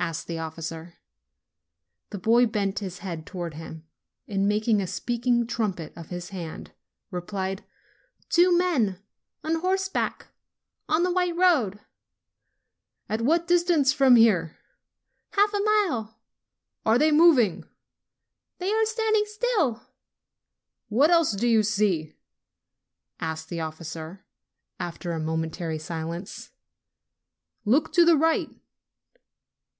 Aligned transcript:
asked 0.00 0.28
the 0.28 0.38
officer. 0.38 0.94
The 2.10 2.18
boy 2.18 2.46
bent 2.46 2.78
his 2.78 3.00
head 3.00 3.26
towards 3.26 3.56
him, 3.56 3.86
and, 4.26 4.48
making 4.48 4.80
a 4.80 4.86
speaking 4.86 5.46
trumpet 5.46 5.92
of 5.96 6.08
his 6.08 6.30
hand, 6.30 6.70
replied, 7.10 7.62
"Two 8.30 8.56
men 8.56 9.02
on 9.44 9.56
horseback, 9.56 10.28
on 10.88 11.02
the 11.02 11.12
white 11.12 11.36
road." 11.36 11.80
"At 13.08 13.20
what 13.20 13.46
distance 13.46 13.92
from 13.92 14.16
here?" 14.16 14.56
"Half 15.30 15.52
a 15.52 15.60
mile." 15.60 16.18
"Are 16.86 16.96
they 16.96 17.10
moving?" 17.12 17.64
"They 18.58 18.70
are 18.72 18.86
standing 18.86 19.24
still." 19.26 19.82
'What 20.88 21.10
else 21.10 21.32
do 21.32 21.46
you 21.48 21.62
see?" 21.62 22.14
asked 23.20 23.50
the 23.50 23.60
officer, 23.60 24.24
after 24.80 25.12
a 25.12 25.20
momentary 25.20 25.78
silence. 25.78 26.50
"Look 27.66 27.92
to 27.94 28.06
the 28.06 28.16
right." 28.16 28.48